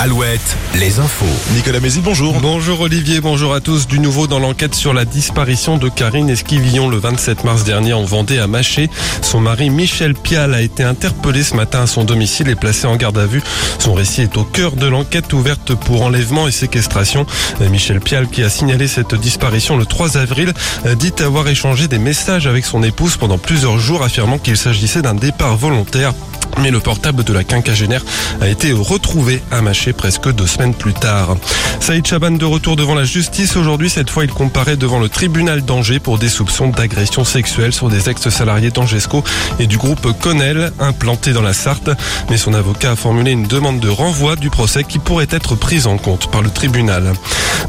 [0.00, 1.26] Alouette, les infos.
[1.56, 2.38] Nicolas Mézil, bonjour.
[2.40, 3.88] Bonjour Olivier, bonjour à tous.
[3.88, 8.04] Du nouveau dans l'enquête sur la disparition de Karine Esquivillon le 27 mars dernier en
[8.04, 8.90] Vendée à Maché.
[9.22, 12.94] Son mari Michel Pial a été interpellé ce matin à son domicile et placé en
[12.94, 13.42] garde à vue.
[13.80, 17.26] Son récit est au cœur de l'enquête ouverte pour enlèvement et séquestration.
[17.68, 20.52] Michel Pial, qui a signalé cette disparition le 3 avril,
[20.94, 25.14] dit avoir échangé des messages avec son épouse pendant plusieurs jours affirmant qu'il s'agissait d'un
[25.14, 26.14] départ volontaire.
[26.60, 28.04] Mais le portable de la quinquagénaire
[28.40, 31.36] a été retrouvé à Maché presque deux semaines plus tard.
[31.80, 33.56] Saïd Chaban de retour devant la justice.
[33.56, 37.88] Aujourd'hui, cette fois, il comparaît devant le tribunal d'Angers pour des soupçons d'agression sexuelle sur
[37.88, 39.22] des ex-salariés d'Angesco
[39.58, 41.90] et du groupe Connell implanté dans la Sarthe.
[42.30, 45.86] Mais son avocat a formulé une demande de renvoi du procès qui pourrait être prise
[45.86, 47.12] en compte par le tribunal.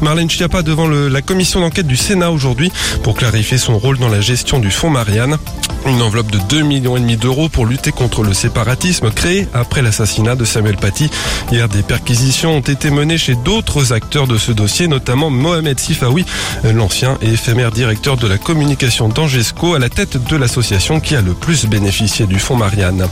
[0.00, 4.20] Marlène Schiappa devant la commission d'enquête du Sénat aujourd'hui pour clarifier son rôle dans la
[4.20, 5.38] gestion du fonds Marianne.
[5.86, 9.80] Une enveloppe de 2 millions et demi d'euros pour lutter contre le séparatisme créé après
[9.80, 11.10] l'assassinat de Samuel Paty.
[11.50, 16.26] Hier, des perquisitions ont été menées chez d'autres acteurs de ce dossier, notamment Mohamed Sifawi,
[16.64, 21.22] l'ancien et éphémère directeur de la communication d'Angesco à la tête de l'association qui a
[21.22, 23.08] le plus bénéficié du fonds Marianne.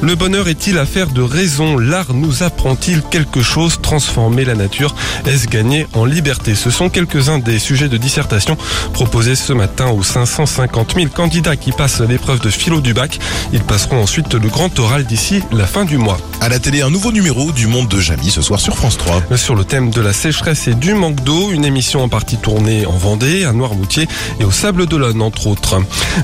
[0.00, 1.76] Le bonheur est-il affaire de raison?
[1.76, 3.78] L'art nous apprend-il quelque chose?
[3.82, 4.94] Transformer la nature
[5.26, 6.54] Est-ce gagner en liberté?
[6.54, 8.56] Ce sont quelques-uns des sujets de dissertation
[8.94, 13.18] proposés ce matin aux 550 000 candidats qui passent l'épreuve de philo du bac.
[13.52, 16.18] Ils passeront ensuite le grand oral d'ici la fin du mois.
[16.40, 19.36] À la télé, un nouveau numéro du Monde de Jamie ce soir sur France 3.
[19.36, 22.86] Sur le thème de la sécheresse et du manque d'eau, une émission en partie tournée
[22.86, 24.06] en Vendée, à Noirmoutier
[24.38, 25.76] et au Sable d'Olonne, entre autres.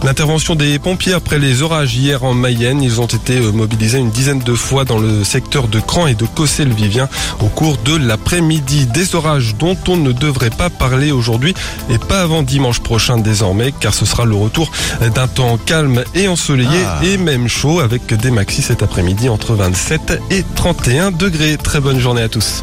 [0.02, 4.10] L'intervention des pompiers après les orages hier en Mayenne, ils ont été euh, mobilisés une
[4.10, 7.08] dizaine de fois dans le secteur de Cran et de Cossé-le-Vivien
[7.40, 8.86] au cours de l'après-midi.
[8.86, 11.54] Des orages dont on ne devrait pas parler aujourd'hui
[11.90, 14.70] et pas avant dimanche prochain désormais, car ce sera le retour
[15.14, 17.00] d'un temps calme et ensoleillé ah.
[17.04, 21.56] et même chaud avec des maxis cet après-midi entre 27 et 31 degrés.
[21.56, 22.62] Très bonne journée à tous.